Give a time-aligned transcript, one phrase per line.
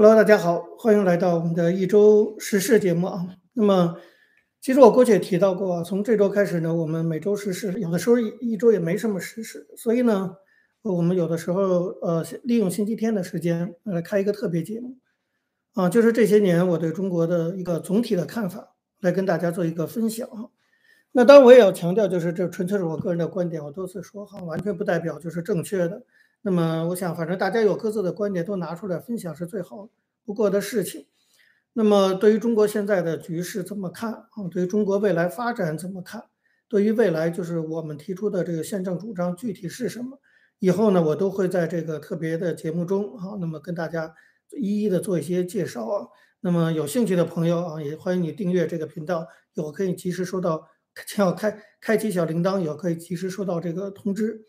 [0.00, 3.26] Hello，大家好，欢迎来到我们的一周时事节目啊。
[3.54, 3.96] 那么，
[4.60, 10.36] 其实我过去也提到过，从这周开始呢，我们每周时事有的时候一一周也没什么时事，所以呢，
[10.82, 14.98] 我们有的时候呃利用星期天的时间来开一个特别节目
[15.74, 20.28] 啊，就是这些年我对中国的一个总体的看法，来跟大家做一个分享。
[21.10, 26.04] 那当然我也要强调，就是这纯粹是我个人的观点，我多次说哈，完全不代表就是正确的。
[26.42, 29.90] 那么我想，反正大家有各自的观点，都拿出来分享是最好
[30.24, 31.06] 不过的事情。
[31.72, 34.48] 那么对于中国现在的局势怎么看啊？
[34.50, 36.24] 对于中国未来发展怎么看？
[36.68, 40.20] 对于未来就是我们提出的这个宪政主张具体是什么？
[40.58, 44.14] 以后呢，我都会在这个特别的节目中啊，那么跟大家
[44.56, 46.08] 一一的做一些介绍啊。
[46.40, 50.68] 那么有兴趣的朋友啊，也欢迎你订阅这个频道，有可以及时收到，
[51.18, 54.44] 要开开启小铃铛，有可以及时收到这个通知。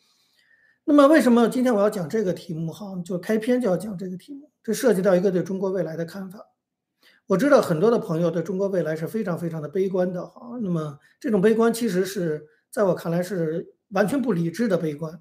[0.90, 2.74] 那么为什么今天我要讲这个题目？
[2.74, 6.44] 哈，就开篇就要讲这个题目，这涉及到一个对中国未来的看法。
[7.28, 10.58] 我知道很多的朋友对中国未来是非常非常的悲观的，哈。
[10.64, 15.14] 那么这种悲观其实是在我看来是完全不理智的悲观。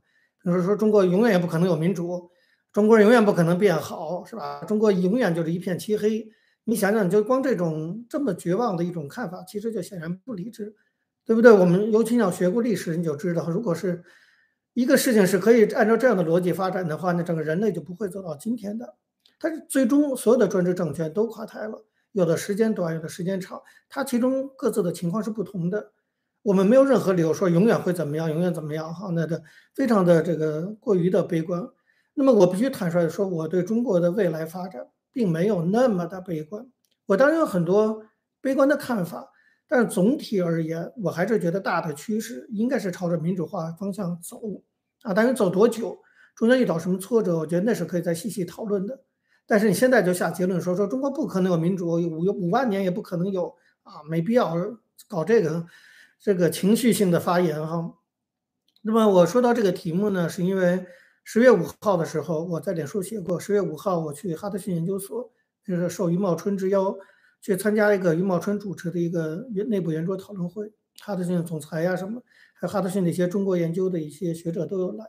[0.42, 2.30] 比如说中国永远也不可能有民主，
[2.72, 4.64] 中国人永远不可能变好，是吧？
[4.64, 6.30] 中国永远就是一片漆黑。
[6.64, 10.74] 你想想，就光这种这么绝望的一种看法，其实就显然不理智，
[11.26, 11.52] 对不对？
[11.52, 14.02] 我们尤其要学过历史，你就知道，如果是。
[14.78, 18.94] 一个事情是可以按照这样的逻辑发展的话，那整个人类就不会走到今天的。
[19.40, 25.90] 它最终所有的专制政权都垮台了，有的时间短，有的时间长，它其中各自的情况是不同的。
[26.42, 29.42] 我们没有任何理由说永远会怎么样，永远怎么样哈，那的
[29.74, 31.66] 非常的这个过于的悲观。
[32.14, 36.64] 那么我必须坦率的说，我对中国的未来发展并没有那么的悲观。
[37.06, 38.04] 我当然有很多
[38.40, 39.32] 悲观的看法。
[39.68, 44.40] 但是总体而言，我还是觉得大的趋势应该是朝着民主化方向走
[45.02, 45.12] 啊。
[45.12, 45.98] 但是走多久，
[46.34, 49.02] 中间遇到什么挫折，我觉得那是可以再细细讨论的。
[49.46, 54.54] 但是你现在就下结论说说中国不可能有民主，五五万年也不可能有啊，没必要
[55.06, 55.66] 搞这个
[56.18, 57.94] 这个情绪性的发言哈。
[58.80, 60.86] 那么我说到这个题目呢，是因为
[61.24, 65.30] 十月五号的时候，我在脸书写过，十月五号我去哈德逊研究所，
[65.62, 66.96] 就是受余茂春之邀。
[67.40, 72.22] 去参加一个余茂春主持的一个内部圆桌讨论会，哈德逊总裁呀什么，
[72.54, 75.06] 还有哈德逊的一些中国研究的一些学者都有来。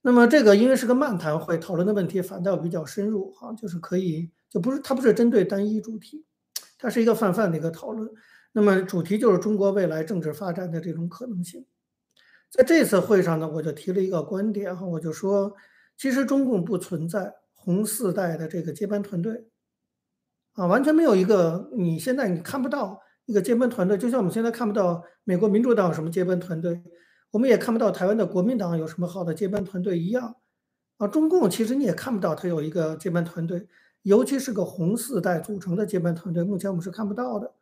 [0.00, 6.24] 那么这个因为是个漫谈会，讨论的问题反倒比较深入哈，就是可以就不是它不是针对单一主题，
[6.78, 8.10] 它是一个泛泛的一个讨论。
[8.52, 11.64] 那么主题就是中国未来政治发展的这种可能性。
[12.50, 15.54] 在这次会上呢，我就提了一个观点哈，我就说，
[15.96, 19.46] 其实中共不存在红四代的这个接班团队。
[20.54, 26.82] 啊，完全没有一个，你现在你看不到一个接班团队，就像我们现在看不到美国民主党有什么接班团队，
[27.30, 30.36] 我们也看不到台湾的国民党有什么好的接班团队一样。
[30.98, 33.66] 啊，中共其实你也看不到他有一个接班团队，
[34.02, 37.54] 尤其是个红四代组成的接班团队，目前我们是看不到的。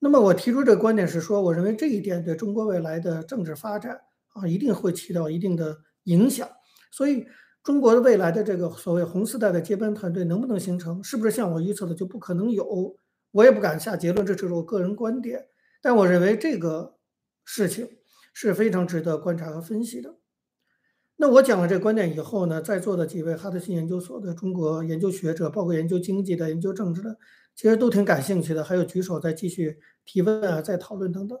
[0.00, 4.00] 那么我提出这个观点是说，我认为这一点对中国未来的政治发展
[4.34, 6.48] 啊，一定会起到一定的影响，
[6.90, 7.26] 所以。
[7.66, 11.02] 中国的未来的这个所谓红四代的接班团队能不能形成？
[11.02, 12.96] 是不是像我预测的就不可能有？
[13.32, 15.48] 我也不敢下结论，这只是我个人观点。
[15.82, 16.94] 但我认为这个
[17.44, 17.88] 事情
[18.32, 20.14] 是非常值得观察和分析的。
[21.16, 27.18] 那我讲了这个观点以后呢，在座的几位哈德逊研究所的中国研究学者，包括研究经济的、研究政治的，
[27.56, 31.36] 其实都挺感兴趣的，还有举手在继续提问啊，在讨论等等。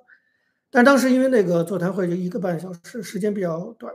[0.72, 3.94] 但当时因为那个座谈会就一个半小时，时间比较短。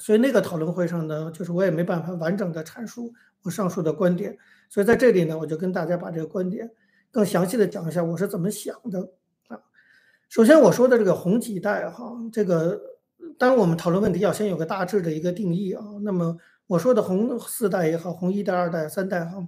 [0.00, 3.12] 所以那个讨论会上呢，就是我也没办法完整的阐述
[3.42, 4.36] 我上述的观点，
[4.70, 6.70] 所以在这里呢，我就跟大家把这个观点
[7.10, 9.12] 更详细的讲一下我是怎么想的
[9.48, 9.60] 啊。
[10.30, 12.80] 首先我说的这个红几代哈，这个
[13.38, 15.84] 当然我们讨论问题要先有个大致的一个定义啊。
[16.02, 16.36] 那么
[16.66, 19.46] 我说的红四代也好，红一代、二代、三代哈，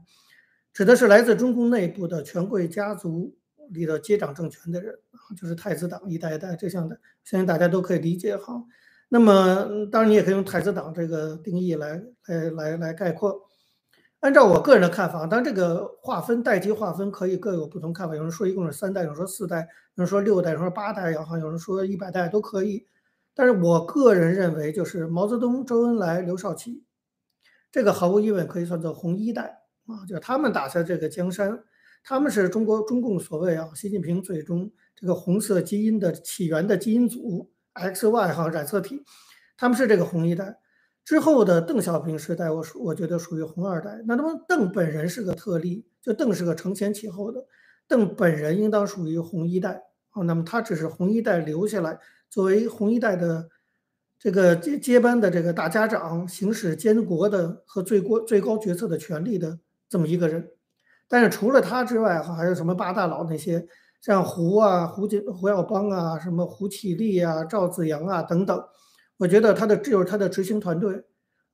[0.75, 3.35] 指的是来自中共内部的权贵家族
[3.71, 8.63] 里的接掌政权的人啊，就是太子党一代一代这样的，相信大家都可以理解哈。
[9.15, 13.43] 那么，当然你也可以用太子党这个定义来来来来概括。
[14.21, 18.17] 按照我个人的看法，当然这个划分代际划分可以各有不同看法。
[18.17, 22.87] 有人说一共是三代，有人说四代，有人说六代，说八代，也好，有人说一百代都可以。
[23.35, 26.83] 但是我个人认为，就是毛泽东、周恩来、刘少奇，
[27.71, 31.63] 这个毫无疑问可以算作红一代啊，就他们打下这个江山，
[32.03, 37.52] 他们是中国中共所谓啊，习近平最终这个红色基因的起源的基因组。
[37.73, 39.05] X、Y 哈染色体，
[39.57, 40.59] 他们是这个红一代
[41.05, 44.03] 之后的邓小平时代，我属我觉得属于红二代。
[44.07, 47.47] 那那么邓本人是个特例，就邓是个承前启后的，
[47.89, 50.23] 邓本人应当属于红一代啊。
[50.23, 51.99] 那么他只是红一代留下来
[52.29, 53.49] 作为红一代的
[54.19, 59.59] 这个接接班的这个大家长，行使监国的和最高最高决策的权利的
[59.89, 60.51] 这么一个人。
[61.09, 63.67] 但是除了他之外，哈，还有什么八大佬那些，
[64.03, 68.65] 像胡啊、胡锦、胡耀邦啊、什么胡启立啊、赵紫阳啊等等，
[69.17, 71.05] 我觉得他的就是他的执行团队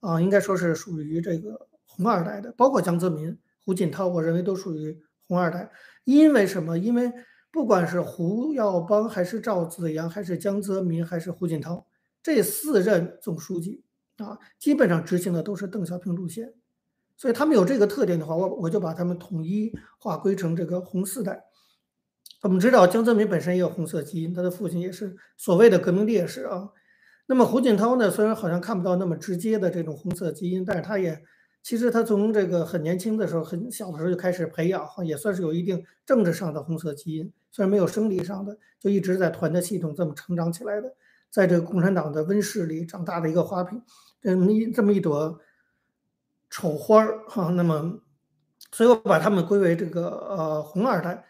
[0.01, 5.71] 啊，应该说是属于这个红二代的，包括江泽民、胡锦涛，我认为都属于红二代。
[6.05, 6.79] 因为什么？
[6.79, 7.13] 因为
[7.51, 11.87] 不管是胡耀邦，还是赵紫阳，还是江泽民，还是胡锦涛，
[12.23, 13.85] 这四任总书记
[14.17, 16.55] 啊，基本上执行的都是邓小平路线，
[17.15, 21.45] 所以他们有这个特点的话，我我就把他们统一划归成这个红四代。
[22.43, 26.71] 我们知道江泽民本身也有红色基因，他的父亲也是所谓的革命烈士啊。
[27.27, 31.23] 那么胡锦涛呢，虽然好像看不到那么直接的这种红色基因，但是他也。
[31.61, 37.31] 其实他从这个很年轻的时候，很小的时候就开始培养，也算是有一定政治上的红色基因。
[37.51, 40.95] 虽然没有生理上的，就一直在团的系统这么成长起来的，
[41.29, 43.83] 在这个共产党的温室里长大的一个花瓶，
[44.23, 45.39] 这么一这么一朵
[46.49, 47.51] 丑花儿，哈。
[47.51, 48.01] 那么，
[48.73, 51.27] 所以我把他们归为这个呃红二代。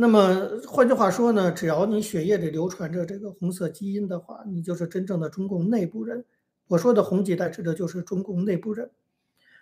[0.00, 6.24] 那么换句话说呢，只要你血液里流传着这个红色基因的话，你就是真正的中共内部人。
[6.68, 8.90] 我说的红几代指的就是中共内部人。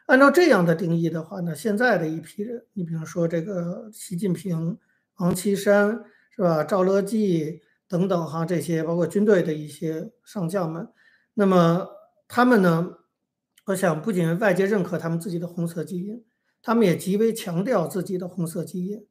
[0.06, 4.79] 按照这样的定义的话呢，现在的一批人，你比方说这个习近平、
[5.17, 10.87] 王岐山是吧，赵乐际等等哈，这些包括军队的一些上将们，
[11.34, 11.88] 那么
[12.29, 12.99] 他们呢，
[13.67, 16.23] 我想不仅外界认可他们自己的红色基因，
[16.62, 19.05] 他们也极为强调自己的红色基因，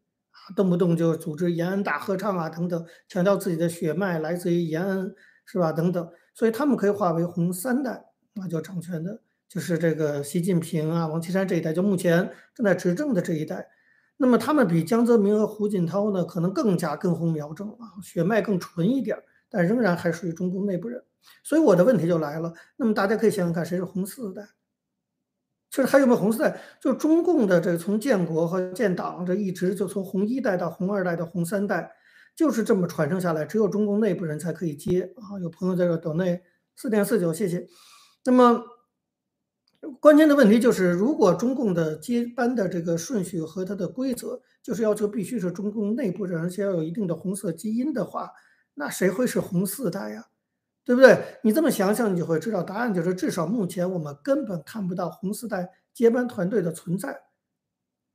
[0.55, 5.11] 动不动就组织延安大合唱啊等等，强调自己的血脉来自于延安
[5.45, 9.21] 是吧等等，所以他们可以划为红三代，那就掌权的。
[9.49, 13.69] 就是这个习近平啊、王岐山这一代，就目前正在执政的这一代，
[14.17, 19.17] 那么他们比江泽民和胡锦涛呢，可能更加根红苗正啊，血脉更纯一点，
[19.49, 21.01] 但仍然还属于中共内部人。
[21.43, 24.41] 所以我的问题就来了，那么大家可以想想看，谁是红四代？
[25.77, 26.59] 就是还有没有红四代？
[26.81, 31.91] 就中共的这个从建国和建党这一直就从红一代到红二代到红三代，
[32.35, 35.37] 就是这么传承下来，只有中共内部人才可以接啊。
[35.39, 36.41] 有朋友在这等内
[36.75, 37.67] 四点四九，谢谢。
[38.25, 38.63] 那么。
[40.01, 48.31] 关键的问题就是，如果中共的接班的这个顺序和它的规则，就是要求必须是中共内部人，而且要有一定的红色基因的话，
[48.73, 50.25] 那谁会是红四代呀？
[50.87, 51.21] 对不对？
[51.43, 57.23] 你这么想想，你就会知道答案就是，至少目前我们根本看不到红四代接班团队的存在，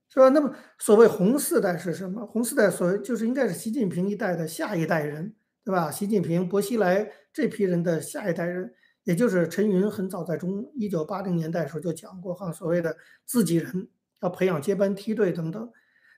[0.08, 0.30] 是吧？
[0.30, 2.24] 那么所谓红四代是什么？
[2.24, 5.90] 红四代所谓就是应该是习近平一代的下一代人，对吧？
[5.90, 8.72] 习近平、薄熙来这批人的下一代人。
[9.04, 12.96] 也就是陈云很早在中一九八零年代时候就讲过哈，所谓的
[13.26, 13.88] 自己人
[14.22, 15.70] 要培养接班梯队等等。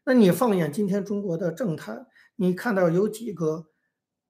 [0.04, 2.06] 那你放眼今天中国的政坛，
[2.36, 3.66] 你看到有几个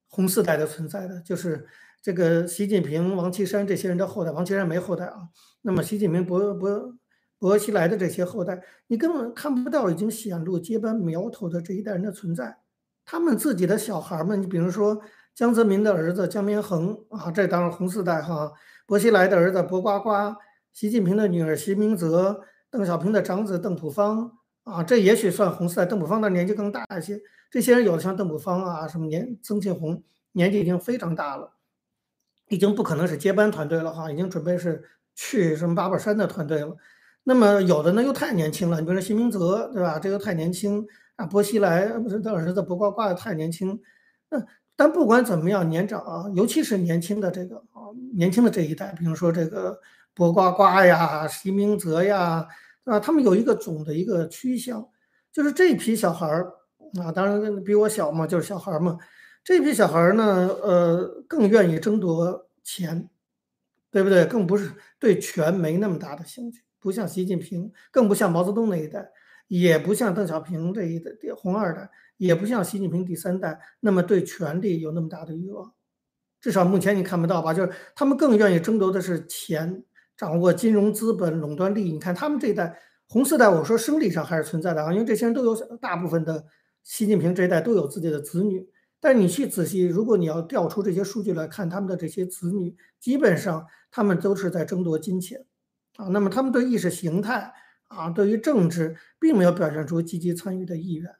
[0.07, 1.21] 红四代的存在的？
[1.21, 1.67] 就是
[2.05, 5.31] 这个习近平、王岐山这些人的后代，王岐山没后代啊。
[5.63, 6.95] 那么习近平、薄薄
[7.39, 12.59] 薄熙来的这些后代，你根本看不到已经显露接班苗头的这一代人的存在。
[13.07, 15.01] 他们自己的小孩们，你比如说。
[15.35, 18.53] 江泽民的儿子江绵恒啊，这当然红四代哈。
[18.87, 20.37] 薄熙来的儿子薄瓜瓜，
[20.73, 24.31] 习近平的女儿习明泽，邓小平的长子邓普方
[24.63, 25.85] 啊，这也许算红四代。
[25.85, 27.21] 邓普方的年纪更大一些。
[27.51, 31.54] 这些人有的像邓普方啊，什么年曾庆红，年纪已经非常大了，
[32.49, 34.83] 已经不可能是接班团队了哈，已经准备是
[35.15, 36.77] 去什么八宝山的团队了。
[37.25, 39.99] 那么有的呢又太年轻了，你比如说习明泽对吧？
[39.99, 40.87] 这个太年轻
[41.17, 41.27] 啊。
[41.27, 43.81] 薄熙来不是他儿子薄瓜瓜的太年轻，
[44.31, 44.45] 那。
[44.77, 49.79] 但不管怎么样，年长啊，尤其是年轻的这个啊，年轻的这一代，比如说这个
[50.15, 52.45] 薄瓜瓜呀、习明泽呀，
[52.83, 54.85] 啊，他们有一个总的一个趋向，
[55.33, 56.53] 就是这批小孩儿
[57.01, 58.99] 啊，当然比我小嘛，就是小孩儿嘛。
[59.45, 63.09] 这批小孩呢，呃，更愿意争夺钱，
[63.91, 64.25] 对不对？
[64.25, 69.13] 更不是对权没那么大的兴趣，不像习近平，更不像毛泽东那一代，
[69.47, 71.91] 也不像邓小平这一代红二代。
[72.17, 75.75] 也不像习近平第三代那么对权力有那么大的欲望，
[76.41, 77.53] 至少目前你看不到吧？
[77.53, 79.83] 就是他们更愿意争夺的是钱，
[80.17, 81.91] 掌握金融资本，垄断利益。
[81.91, 86.47] 你看他们这一代红四代，我说生理上还是存在的啊，因为这些人都有大部分的
[86.85, 88.65] 习近平这一代都有自己的子女。
[89.05, 95.45] 但你去仔细，如果你要调出这些数据来看，他们的这些子女基本上他们都是在争夺金钱
[95.97, 96.07] 啊。
[96.07, 97.53] 那么他们对意识形态
[97.89, 101.15] 啊，对于政治并没有表现出积极参与的意愿。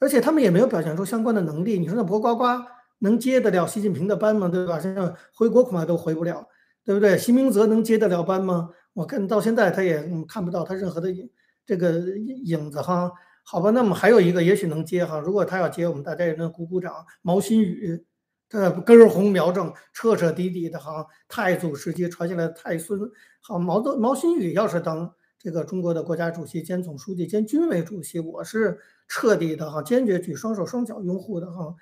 [0.00, 1.78] 而且他们也没有表现出相关的能力。
[1.78, 2.66] 你说那薄瓜瓜
[2.98, 4.48] 能接得了习近平的班吗？
[4.48, 4.80] 对吧？
[4.80, 6.48] 现在回国恐怕都回不了，
[6.84, 7.16] 对不对？
[7.16, 8.70] 习明泽能接得了班吗？
[8.94, 11.30] 我看到现在他也看不到他任何的影
[11.64, 13.12] 这个影子哈。
[13.50, 15.18] 好吧，那么还有一个也许能接哈。
[15.18, 16.92] 如果他要接，我们大家也能鼓鼓掌。
[17.22, 18.04] 毛新宇，
[18.46, 23.00] 这根红苗正，彻彻底底的哈，太祖时期传下来的太孙。
[23.40, 31.74] 好，毛泽毛新宇要是当这个中国的国家主席兼总书记兼军委主席，我是彻底的哈，坚决举双手双脚拥护的哈。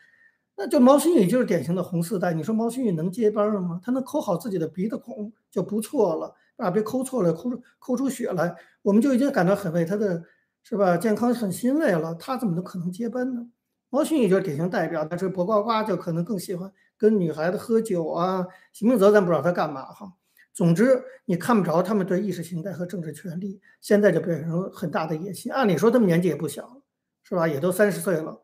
[0.57, 3.81] 那就毛新宇就是典型的红四代，你说毛新宇能接班吗？
[3.83, 10.23] 他能抠好自己的鼻子孔就不错了，啊，别抠错了，抠出抠出血来，我们就已经感到很为他的
[10.69, 12.13] 是吧健康很欣慰了。
[12.17, 13.47] 他怎么能可能接班呢？
[13.89, 18.45] 毛新宇就是典型代表，但是薄瓜瓜就可能更喜欢跟女孩子喝酒啊。
[18.73, 20.13] 习明泽咱不知道他干嘛哈。
[20.53, 25.53] 总之你看不着他们对意识形态和政治权利现在就变成很大的野心。
[25.53, 26.83] 按理说他们年纪也不小了，
[27.23, 27.47] 是吧？
[27.47, 28.43] 也都三十岁了，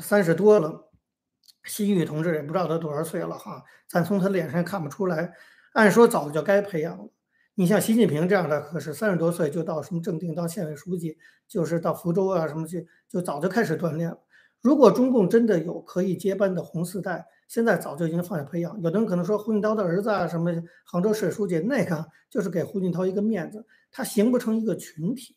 [0.00, 0.88] 三十多了。
[1.64, 5.34] 习宇同志也不知道他多少岁了哈，咱从他脸上看不出来。
[5.74, 7.10] 按说早就该培养了。
[7.60, 14.18] 你像习近平这样的，可是三十多岁就到什么正定当县委书记，就是到福州啊什么去，就早就开始锻炼了。
[14.62, 18.80] 如果中共真的有可以接班的红四代，现在早就已经放下培养。
[18.80, 20.50] 有的人可能说胡锦涛的儿子啊，什么
[20.86, 25.36] 杭州市委书记，那个就是给胡锦涛一个面子，他形不成一个群体，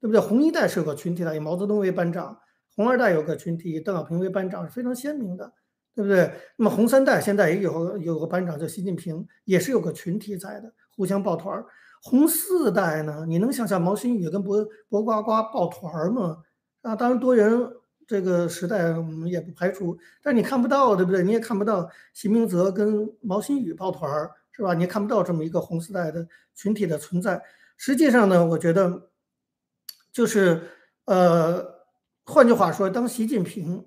[0.00, 0.20] 对不对？
[0.20, 2.36] 红一代是有个群体的，以毛泽东为班长；
[2.76, 5.52] 红二代有个群体，邓小平为班长，是非常鲜明的，
[5.98, 6.32] 对不对？
[6.54, 11.66] 那么红三代现在也有有个班长叫习近平，也是有个群体在的，互相抱团儿。
[12.00, 16.44] 红四代呢，你能想象毛新宇跟博博瓜瓜抱团儿吗？
[16.82, 17.72] 啊，当然多人。
[18.06, 21.22] 这个时代我们也不排除，但你看不到，对不对？
[21.22, 24.72] 你也看不到习明泽跟毛新宇抱团儿，是吧？
[24.72, 27.42] 你也看不到这么一个红四代的群体的存在。
[27.76, 29.10] 实际上呢，我觉得
[30.10, 30.62] 就是
[31.04, 31.62] 呃，
[32.24, 33.84] 换句话说，当习近平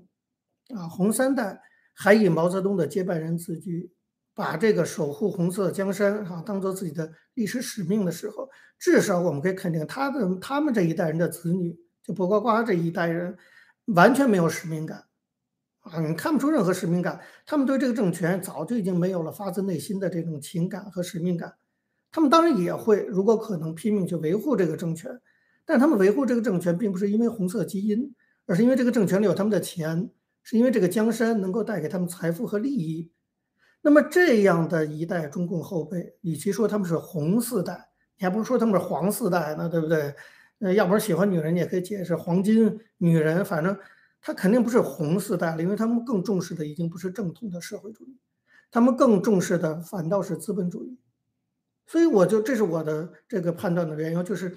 [0.75, 1.59] 啊红三代
[1.93, 3.91] 还以毛泽东的接班人自居，
[4.33, 13.37] 把这个守护红色江山啊当做自己的历史使命的时候，至少我们可以肯定，他的他们这一代人的子女，就薄瓜瓜这一代人。
[13.95, 15.05] 完全没有使命感
[15.79, 15.99] 啊！
[15.99, 17.19] 你看不出任何使命感。
[17.47, 21.55] 他们对这个政权早就已经没有了发自内心的这种情感和使命感。
[22.11, 25.19] 他们当然也会，如果可能，拼命去维护这个政权。
[25.65, 28.13] 但他们维护这个政权，并不是因为红色基因，
[28.45, 30.11] 而是因为这个政权里有他们的钱，
[30.43, 33.11] 是因为这个江山能够带给他们财富和利益。
[33.81, 40.13] 那么这样的一代中共后辈，与其说他们是红四代，你还不如说他们是黄四代呢，对不对？
[40.59, 43.75] 呃，要不然喜欢女人，你也可以解释黄金女人，反正
[44.21, 48.19] 他肯定不是红四代了，因为他们更重视的已经不是正统的社会主义，
[48.69, 50.99] 他们更重视的反倒是资本主义。
[51.87, 54.55] 所以我就这是我的这个判断的原因，就是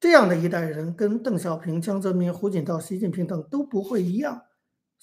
[0.00, 4.40] 这样的一代人跟邓小平、江泽民、胡锦涛、习近平等都不会一样。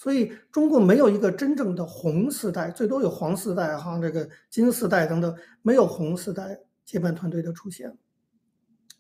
[0.02, 5.32] 所以中共没有一个真正的红四代，最多有黄四代哈，这个金四代等等，
[5.62, 7.96] 没有红四代接班团队的出现。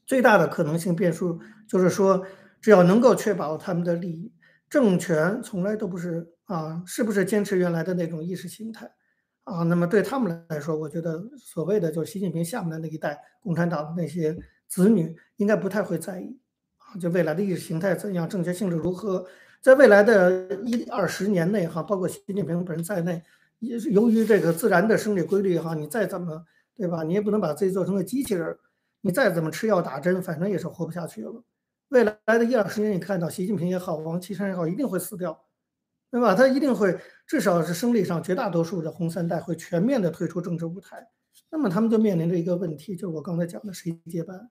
[0.05, 2.24] 最大的可能性变数就是说，
[2.62, 4.31] 只要能够确保他们的利益，
[4.70, 8.88] 政权从来都不是啊，是不是坚持原来的那种意识形态
[9.43, 9.63] 啊？
[9.63, 16.39] 那么对他们来说，我觉得所谓的就是习近平下面的那一代共产党的那些子女，应该不太会在意
[16.77, 19.25] 啊，就未来的意识形态怎样，政权性质如何，
[19.61, 23.21] 在未来的一二十年内哈，包括习近平本人在内，
[23.59, 26.43] 也是由于这个自然的生理规律哈，你再怎么
[26.75, 28.57] 对吧，你也不能把自己做成个机器人。
[29.03, 31.43] 你再怎么吃药打针，反正也是活不下去了。
[31.89, 35.45] 未来的一二十年，你看到习近平也好，王岐山也好，一定会死掉，
[36.11, 36.35] 对吧？
[36.35, 41.07] 他一定会，至少是生理上绝大多数的红三代会全面的退出政治舞台。
[41.49, 44.49] 那么他们就面临着一个问题，就是我刚才讲的谁接班，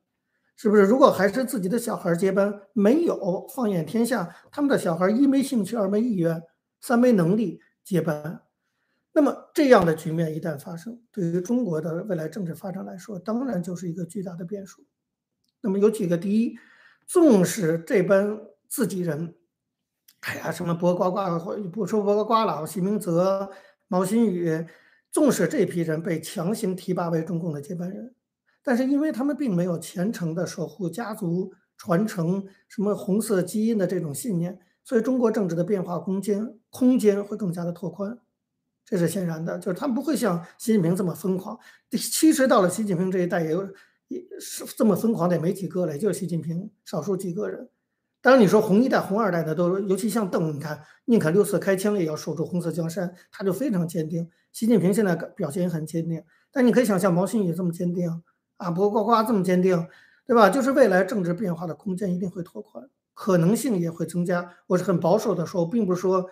[0.62, 0.82] 是不是？
[0.82, 6.42] 如果还是自己的小孩接班，没有放眼天下，他们的小孩一没兴趣，二没意愿，
[6.82, 8.42] 三没能力接班。
[9.14, 14.84] 那么这样的局面一旦发生，对于中国的未来政治发展来说，当然就是一个巨大的变数。
[15.62, 16.58] 那么有几个：第一，
[17.06, 18.38] 纵使这帮
[18.68, 19.34] 自己人，
[20.20, 23.50] 哎呀，什么薄瓜瓜或不说薄瓜瓜了，习明泽、
[23.88, 24.66] 毛新宇，
[25.10, 28.14] 纵使这批人被强行提拔为中共的接班人，
[28.62, 38.18] 但是因为他们并没有虔诚的守护家族传承什么红色基因的这种信念，所以中国政治的变化空间空间会更加的拓宽。
[38.84, 41.58] 这是显然的，就是他们不会像习近平这么疯狂。
[41.90, 43.62] 其实到了习近平这一代，也有
[44.08, 47.68] 也是这么疯狂的也没几个了，也就是习近平少数几个人。
[48.20, 54.28] 当然你说红一代、红二代的都，尤其像邓，你看宁肯六次开枪也要守住红色江山，他就非常坚定。
[54.52, 58.22] 习近平现在表现也很坚定，但你可以想象毛新宇这么坚定
[58.60, 59.88] 啊，不呱呱这么坚定，
[60.26, 60.50] 对吧？
[60.50, 64.54] 就是未来政治变化的空间一定会拓宽，可能性也会增加。
[64.66, 66.26] 我是很保守的说，并不是说。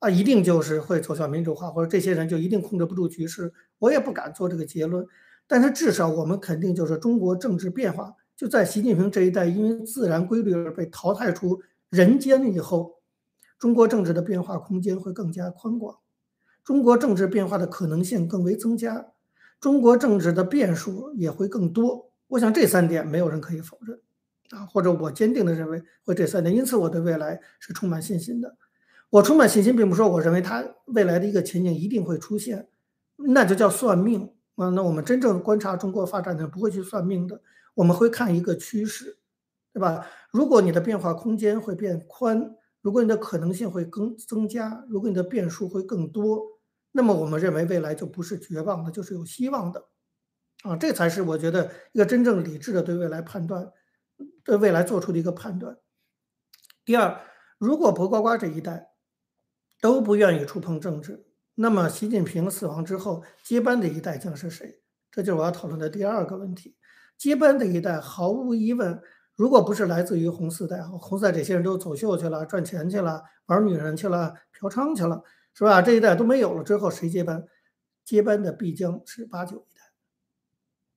[0.00, 3.54] 啊，一定就是会走向民主化，或者这些人就一定控制不住局势。
[3.78, 5.06] 我也不敢做这个结论，
[5.46, 12.96] 但是至少我们肯定就是中国政治变化就在习近平这一代因为自然规律而被淘汰出人间以后，
[13.58, 15.96] 中国政治的变化空间会更加宽广，
[16.62, 19.06] 中国政治变化的可能性更为增加，
[19.64, 22.12] 中国政治的变数也会更多。
[22.26, 23.98] 我想这三点没有人可以否认。
[24.50, 28.58] 啊，或者我坚定的认为会这三点，因此我对未来是充满信心的。
[29.08, 32.68] 我充满信心，并不是说我认为它未来的一个前景一定会出现，
[33.16, 34.68] 那就叫算命啊。
[34.68, 37.40] 那我们真正观察中国发展的不会去算命的，
[37.72, 39.16] 我们会看一个趋势，
[39.72, 40.06] 对吧？
[40.30, 46.42] 如果你的变化空间会变宽，如果你的可能性会更增加，如果你的变数会更多，
[46.96, 49.88] 那么我们认为未来就不是绝望的，就是有希望的
[50.62, 50.76] 啊。
[50.76, 53.70] 这才是我觉得一个真正理智的对未来判断，
[54.44, 55.76] 对未来做出的一个判断。
[56.84, 57.20] 第二，
[57.58, 58.90] 如果博呱呱这一代。
[59.80, 64.80] 都不愿意触碰政治，那么习近平死亡之后，接班的一代将是谁？
[65.10, 66.74] 这就是我要讨论的第二个问题。
[67.18, 68.98] 接班的一代，毫无疑问，
[69.36, 75.22] 如果不是来自于红四代，红四代这些人都走秀去了，赚钱去了，玩女人去了，嫖娼去了，
[75.54, 75.80] 是吧？
[75.80, 77.44] 这一代都没有了之后，谁接班？
[78.04, 79.80] 接班的必将是八九一代，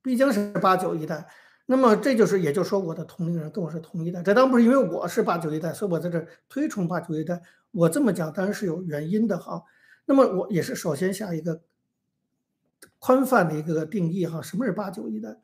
[0.01, 1.27] 必将是八九一代。
[1.67, 4.23] 那么这就是，也就是说，我的同龄人跟我是同一代。
[4.23, 7.41] 这当然不是因为我是八九一代，所以我在这推崇八九一代。
[7.71, 9.63] 我这么讲当然是有原因的哈。
[10.05, 11.61] 那么我也是首先下一个
[12.99, 14.41] 宽泛的一个定义哈。
[14.41, 15.37] 什么是八九一代？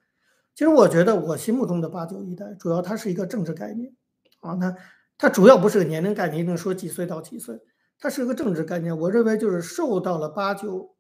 [0.56, 3.94] 其实我觉得我心目中的八九一代，主要它是一个政治概念
[4.40, 4.54] 啊。
[4.54, 4.76] 那
[5.18, 7.60] 它主要不是个年龄概念，一定说几岁到几岁，
[8.00, 8.98] 它是个政治概念。
[8.98, 10.96] 我认为就是受到了八九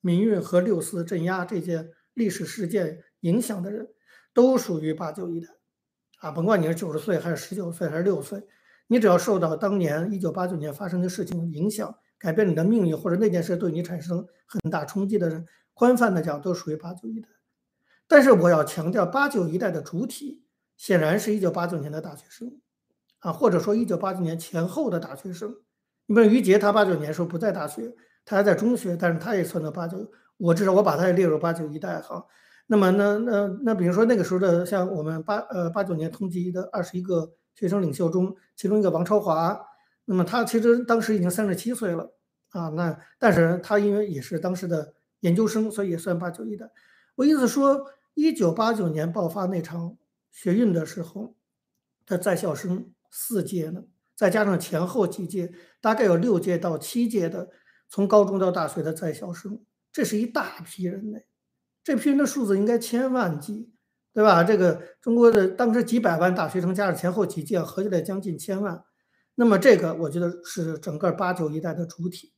[0.00, 3.88] 民运和六四镇压这些历史事件影响的人。
[4.36, 5.46] 都属于八九一代，
[6.18, 8.42] 啊，甭管你是九十岁还是十九岁还是六岁，
[8.88, 17.28] 你只要受到当年一九八九年发生的事情影响，改变你的命运，或者那件事对你产生很大冲击的人，宽泛的讲都属于八九一代。
[18.08, 20.42] 但是我要强调，八九一代的主体
[20.76, 22.60] 显然是一九八九年的大学生，
[23.20, 25.54] 啊，或者说一九八九年前后的大学生。
[26.06, 27.94] 你比如于杰，他八九年时候不在大学，
[28.24, 32.24] 他还在中学，但是他也算到八九，我至少我把他也列入八九一代哈。
[32.66, 39.60] 那么，那那那，比如说那个时候的，像我们八呃八九年通缉的二十一个学生领袖中，其中一个王超华，
[40.06, 42.14] 那么他其实当时已经三十七岁了
[42.50, 42.70] 啊。
[42.70, 46.70] 那但是他因为也是当时的研究生，所以也算八九一代。
[47.16, 49.96] 我意思说，一九八九年爆发那场
[50.30, 51.34] 学运的时候，
[52.06, 53.82] 的在校生四届呢，
[54.16, 57.48] 再加上前后几届，大概有六届到七届的
[57.88, 59.60] 从高中到大学的在校生，
[59.92, 61.18] 这是一大批人呢。
[61.82, 63.70] 这批人的数字应该千万计，
[64.12, 64.42] 对吧？
[64.42, 68.82] 这个中国的当时几百万大学生加上前后几届，合起来将近千万。
[69.34, 72.32] 那么这个我觉得是整个八九一代的主体。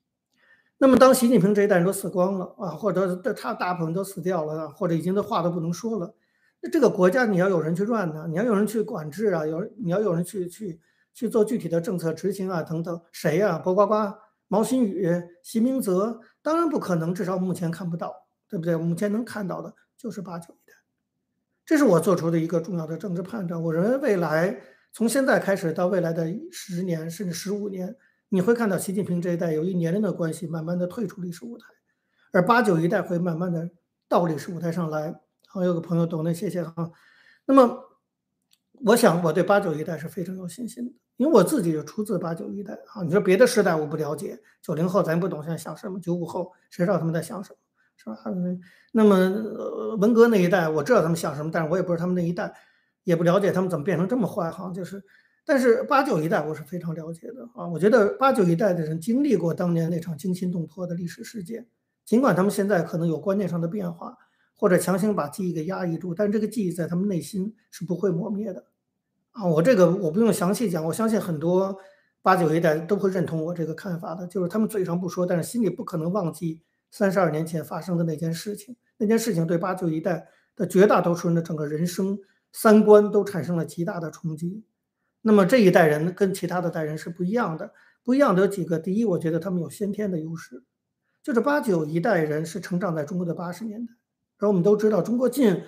[0.79, 6.15] 那么当习近平这一代人都死光了啊，或者他大部分都死掉了，或者已经的话都不能说了，
[6.61, 10.81] 那这个国家你要有人去乱呢，你要有人去管制啊，有你要有人去去
[11.17, 13.59] 去做具体的政策执行啊等等，谁呀？
[13.59, 15.11] 薄瓜瓜、毛新宇、
[15.43, 18.15] 习明泽，当然不可能，至少目前看不到。
[18.49, 18.77] 对不对？
[18.77, 20.77] 目前能看到的就是八九一代，
[21.65, 23.61] 这是我做出的一个重要的政治判断。
[23.61, 24.57] 我认为未来
[24.93, 27.97] 从现在开始到未来的十年甚至十五年，
[28.29, 31.67] 你会看到习近平这一代由于年龄的关系，慢慢的退出历史舞台，
[32.33, 33.69] 而八九一代会慢慢的
[34.09, 35.21] 到历史舞台上来。
[35.49, 36.93] 好，有个朋友懂的，谢谢哈。
[37.47, 37.81] 那么，
[38.85, 43.03] 我想我对八九一代是非常有信心的，因为我自己就出自八九一代啊。
[43.03, 47.59] 你说别的时代我不了解，九零后咱不懂现在想什么，九五后谁知道他们在想什么？
[47.97, 48.17] 是吧？
[48.93, 52.55] 那么文革那一代，我知道他们想什么，但是我也不是他们那一代，
[53.05, 54.71] 也不了解他们怎么变成这么坏哈。
[54.73, 55.03] 就是，
[55.45, 57.67] 但是八九一代我是非常了解的啊。
[57.67, 61.67] 我觉得八九一代的人经历过当年那场惊心动魄的历史事件，
[62.05, 64.17] 尽管他们现在可能有观念上的变化，
[64.55, 68.65] 或者强行把记忆给压抑住，但这个记忆在他们内心是不会磨灭的
[69.37, 69.47] 啊。
[69.47, 71.77] 我这个我不用详细讲，我相信很多
[72.23, 76.63] 八九一代都会认同我这个看法的，就是他们嘴上不说，但是心里不可能忘记。
[76.89, 82.17] 三十二年前发生的那件事情，那件事情对八九一代的绝大多数人的整个人生
[82.53, 84.65] 三观都产生了极大的冲击。
[85.21, 87.73] 那么这一代人跟其他的代人是不一样的，
[88.05, 88.79] 不一样的有几个。
[88.79, 90.63] 第一，我觉得他们有先天的优势，
[91.25, 93.93] 就是八九一代人是成长在中国的八十年代，
[94.39, 95.61] 而我们都知道，中国近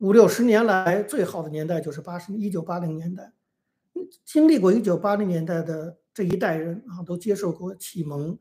[0.00, 3.34] 五六十年来最好的年代就是八十一九八零年代，
[4.24, 8.38] 经历过一九八零年代的这一代人啊，都接受过启蒙。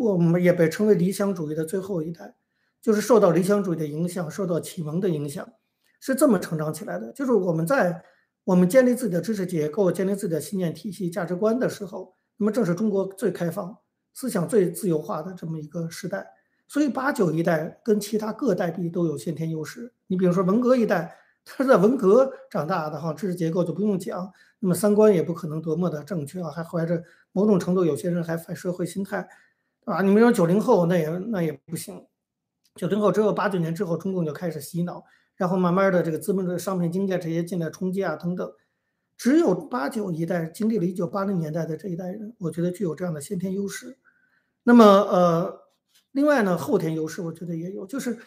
[0.00, 2.34] 我们也被称为理想主义的最后一代，
[2.82, 5.48] 就是受到理想主义的影响，受到启蒙的影响，
[6.00, 7.12] 是这么成长起来的。
[7.12, 8.02] 就是我们在
[8.42, 13.78] 我们建立自己的知识结构、建立自己的信念体系、价值观的时候，那么正是中国最开放、
[14.12, 16.26] 思想最自由化的这么一个时代。
[16.70, 19.92] 所以八九一代跟其他各代比都有先天优势。
[20.06, 27.02] 你比如说文革一代，他是在文革长大的哈，知识结构就不用讲，那么三观也不可能多么的正确啊，还怀着
[27.32, 29.28] 某种程度，有些人还反社会心态。
[29.84, 32.06] 啊，你们说九零后那也那也不行，
[32.76, 35.02] 九零后只有八九年之后，中共就开始洗脑，
[35.34, 38.48] 然后慢慢的这个资本主义商品经济这些进来冲击啊等等。
[39.16, 43.98] 只有八九一代经历了一九八零年代的这一代人，我觉得具有这样的先天优势。
[44.62, 45.59] 那么呃，
[46.12, 48.18] 另外呢，后天优势我觉得也有，就是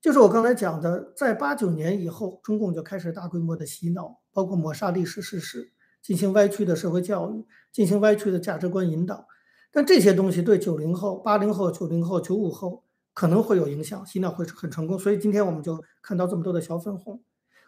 [0.00, 9.26] 就是我刚才讲的，在八九年以后，中共就开始大规模的洗脑，包括抹杀历史事实，进行歪曲的社会教育，进行歪曲的价值观引导。
[9.72, 14.96] 但这些东西对九零后、八零后、九零后、九五后可能会有影响，洗脑会很成功。
[14.96, 17.20] 所以今天我们就看到这么多的小粉红。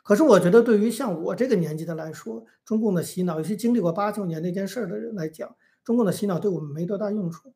[0.04, 7.52] 可是我觉得，对于像我这个年纪的来说，中共的洗脑，有些经历过八九年那件事的人来讲，中共的洗脑对我们没多大用处。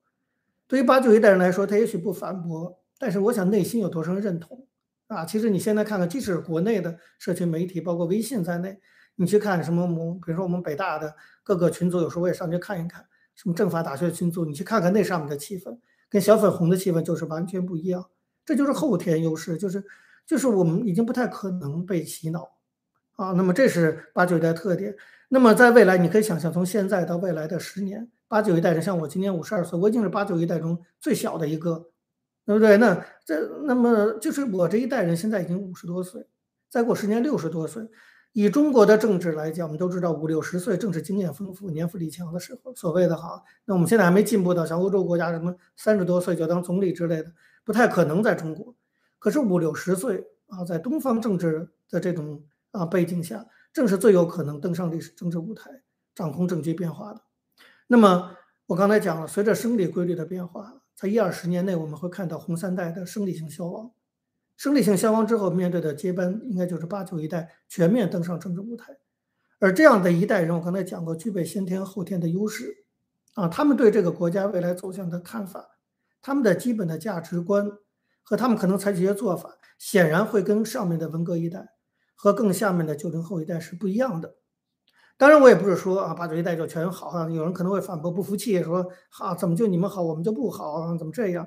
[0.70, 4.68] 对于八九一代人来说，他也许不反驳，但是我想内心有多少人认同
[5.08, 5.24] 啊？
[5.26, 8.78] 其实你现在看看，即使国内的社群媒体，包括微信在内，
[9.16, 9.84] 你去看什么，
[10.24, 13.04] 比如说我们北大的各个群组，有时候我也上去看一看。
[13.34, 15.76] 什么政法大学群组，你去看看那上面的气氛，
[16.08, 18.08] 跟小粉红的气氛就是完全不一样。
[18.46, 19.84] 这就是后天优势，就是
[20.24, 22.48] 就是我们已经不太可能被洗脑
[23.16, 23.32] 啊。
[23.32, 24.94] 那么这是八九一代特点。
[25.30, 31.90] 那么在未来，你可以想象，从现在到未来的十年，八九一代人像我今年五十二岁，我已经是八九一代中最小的一个，
[32.46, 32.76] 对不对？
[32.76, 36.24] 那这那么就是我这一代人现在已经五十多岁，
[36.68, 37.90] 再过十年六十多岁。
[38.32, 42.72] 以中国的政治来讲，我们都知道五六十岁正是经验丰富、年富力强的时候。
[42.76, 47.32] 所谓的哈，那我们现在还没进步到像欧洲国家什么三十多岁就当总理之类的，
[47.64, 48.76] 不太可能在中国。
[49.18, 55.82] 可是五六十岁啊，在东方政治的这种啊背景下，正是最有可能登上历史政治舞台、
[56.14, 57.20] 掌控政局变化的。
[57.92, 63.90] 那么我刚才讲了，随着生理规律的变化，在一二十年内，我们会看到红三代的生理性消亡。
[64.56, 68.96] 生理性消亡之后，面对的接班应该就是八九一代全面登上政治舞台，
[69.58, 72.84] 而这样的一代人，我刚才讲过，具备先天后天的优势，
[73.34, 75.66] 啊，他们对这个国家未来走向的看法，
[76.22, 77.68] 他们的基本的价值观
[78.22, 81.70] 和他们可能采取一些做法，显然会跟上面的文革一代
[82.14, 84.36] 和更下面的九零后一代是不一样的。
[85.20, 90.96] 当然，我也不是说啊八九一代就全好啊，有人可能会反驳不服气，说哈怎么就你们好，我们就不好啊？
[90.96, 91.46] 怎么这样？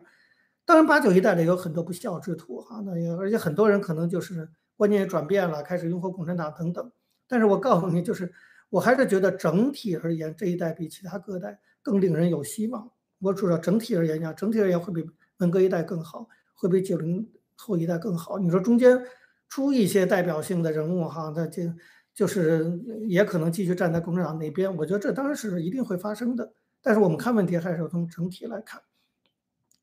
[0.63, 6.91] 当然，八九一代的有很多不孝之徒哈，那也而且很多人可能就是观念转变了，开始拥护共产党等等。
[7.27, 8.31] 但是我告诉你，就是
[8.69, 12.91] 我还是觉得整体而言，这一代比其他各代更令人有希望。
[13.21, 15.03] 我主要整体而言讲，整体而言会比
[15.37, 18.37] 文革一代更好，会比九零后一代更好。
[18.37, 19.03] 你说中间
[19.49, 21.63] 出一些代表性的人物哈，那就
[22.13, 24.75] 就是也可能继续站在共产党那边。
[24.77, 26.53] 我觉得这当然是一定会发生的。
[26.81, 28.81] 但是我们看问题还是要从整体来看。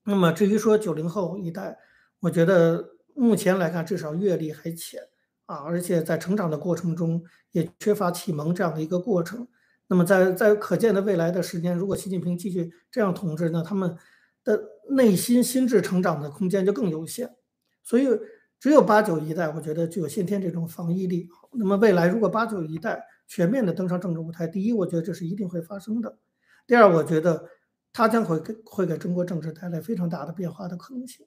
[0.05, 1.79] 那么至于说九零后一代，
[2.21, 5.03] 我觉得目前来看，至少阅历还浅
[5.47, 9.49] 啊，而且在成长的过程中也缺乏启蒙这样的一个过程。
[9.89, 13.97] 那么在在可见的未来的时间，如果习近平继续这样统治，那他们
[14.45, 17.35] 的内心心智成长的空间就更有限。
[17.83, 18.07] 所以
[18.61, 21.29] 只有八九一代，我觉得具有先天这种防御力。
[21.53, 26.11] 那么未来如果八九一代全面的登上政治舞台，第一，我觉得这是一定会发生的；
[26.69, 27.49] 第二，我觉得。
[27.93, 31.27] 他将会给会给中国政治带来非常大的变化的可能性，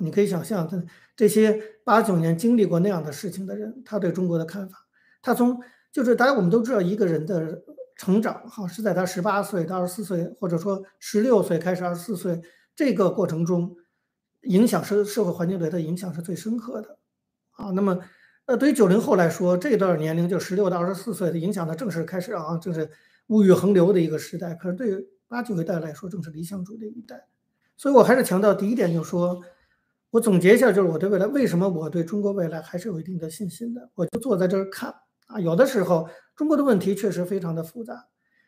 [0.00, 0.84] 你可以想象，这
[1.16, 4.76] 这些八九年经历过那样的事情的人，他对中国的看法，
[5.22, 5.58] 他从
[5.90, 7.62] 就是大家我们都知道，一个人的
[7.96, 12.38] 成长，哈，是在他十八岁到二十四岁，或者说十六岁开始二十四岁
[12.76, 13.74] 这个过程中，
[14.42, 16.98] 影响社社会环境对他影响是最深刻的，
[17.52, 17.98] 啊，那么，
[18.46, 22.90] 呃，对于九零后来说，这段年龄就十六到二十四岁的影响呢，正是开始啊，正是
[23.28, 27.26] 物欲横流的一个时代，可是对于八九一代来说，正是理想主义的一代，
[27.76, 29.42] 所以我还是强调第一点，就是说，
[30.10, 33.90] 我总结一下，就是我对未来为什么我对中国未来还是有一定的信心的。
[33.94, 34.94] 我就坐在这儿看
[35.26, 38.06] 啊，有的时候中国的问题确实非常的复杂，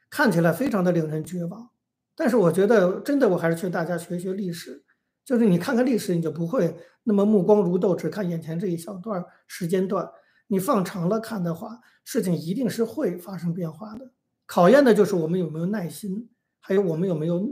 [0.08, 1.68] 看起来非常的令人绝望，
[2.16, 4.82] 但是我觉得真的，我还是劝大家学学历史，
[5.30, 10.10] 就是你看看历史，你就不会那么目光如豆，只看眼前这一小段时间段。
[10.48, 14.10] 你放长了看的话，事情一定是会发生变化的。
[14.44, 16.28] 考验的就是我们有没有耐心。
[16.58, 17.48] 还有我们有没有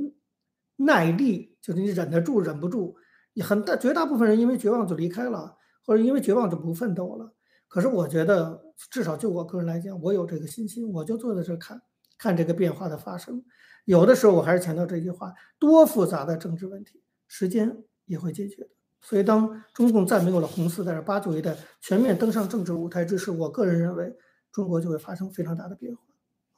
[0.74, 1.56] 耐力？
[1.62, 2.96] 就是你忍得住，忍不住。
[3.34, 7.32] 你很大绝大部分人因为绝望就离开了，或者因为绝望就不奋斗了。
[7.68, 8.60] 可是我觉得，
[8.90, 11.80] 至少就我个人来讲，我有这个信心，我就坐在这看，
[12.18, 13.44] 看这个变化的发生。
[13.84, 18.70] 有的时候我还是强调这句话：多复杂的政治问题，时间也会解决的。
[19.00, 24.12] 所以，当中共再没有了红四代、八九一代全面登上政治舞台之时，我个人认为，
[24.50, 26.02] 中国就会发生非常大的变化。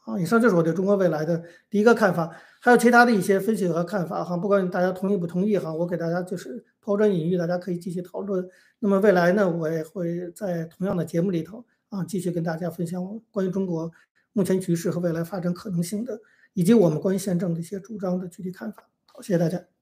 [0.07, 4.35] 啊，以上就是我对中国未来的第一个看法，还有其他的一些分析和看法哈。
[4.39, 8.49] 不管大家同意不同意哈，我给大家就是抛砖引玉，大家可以继续讨论。
[8.79, 13.93] 那么未来呢，我也会在同样的节目里头啊，继续跟大家分享关于中国
[14.33, 16.19] 目前局势和未来发展可能性的，
[16.55, 18.89] 以及我们关于宪政的一些主张的具体看法。
[19.13, 19.80] 好，谢谢大家。